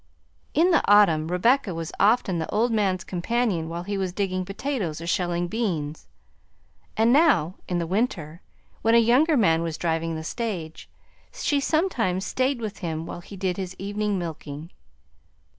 In 0.55 0.71
the 0.71 0.81
autumn 0.91 1.27
Rebecca 1.27 1.75
was 1.75 1.91
often 1.99 2.39
the 2.39 2.49
old 2.49 2.71
man's 2.71 3.03
companion 3.03 3.69
while 3.69 3.83
he 3.83 3.99
was 3.99 4.11
digging 4.11 4.45
potatoes 4.45 4.99
or 4.99 5.05
shelling 5.05 5.47
beans, 5.47 6.07
and 6.97 7.13
now 7.13 7.53
in 7.67 7.77
the 7.77 7.85
winter, 7.85 8.41
when 8.81 8.95
a 8.95 8.97
younger 8.97 9.37
man 9.37 9.61
was 9.61 9.77
driving 9.77 10.15
the 10.15 10.23
stage, 10.23 10.89
she 11.31 11.59
sometimes 11.59 12.25
stayed 12.25 12.61
with 12.61 12.79
him 12.79 13.05
while 13.05 13.21
he 13.21 13.37
did 13.37 13.57
his 13.57 13.75
evening 13.77 14.17
milking. 14.17 14.71